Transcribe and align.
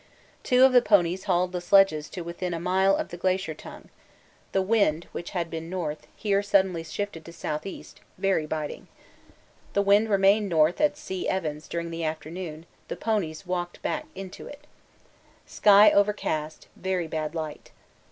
Two 0.41 0.63
of 0.65 0.73
the 0.73 0.81
ponies 0.81 1.25
hauled 1.25 1.51
the 1.51 1.61
sledges 1.61 2.09
to 2.09 2.21
within 2.21 2.55
a 2.55 2.59
mile 2.59 2.95
of 2.95 3.09
the 3.09 3.17
Glacier 3.17 3.53
Tongue; 3.53 3.89
the 4.51 4.59
wind, 4.63 5.05
which 5.11 5.29
had 5.29 5.47
been 5.47 5.69
north, 5.69 6.07
here 6.15 6.41
suddenly 6.41 6.83
shifted 6.83 7.23
to 7.23 7.29
S.E., 7.31 7.85
very 8.17 8.47
biting. 8.47 8.87
(The 9.73 9.83
wind 9.83 10.09
remained 10.09 10.49
north 10.49 10.81
at 10.81 10.97
C. 10.97 11.29
Evans 11.29 11.67
during 11.67 11.91
the 11.91 12.03
afternoon, 12.03 12.65
the 12.87 12.95
ponies 12.95 13.45
walked 13.45 13.79
back 13.83 14.07
into 14.15 14.47
it.) 14.47 14.65
Sky 15.45 15.91
overcast, 15.91 16.67
very 16.75 17.05
bad 17.05 17.35
light. 17.35 17.69